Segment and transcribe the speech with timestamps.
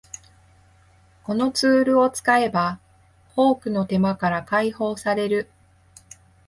[1.23, 2.79] このツールを使えば
[3.35, 5.47] 多くの手間から解放される